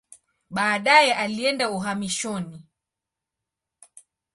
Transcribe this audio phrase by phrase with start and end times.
[0.49, 2.67] Baadaye alienda uhamishoni.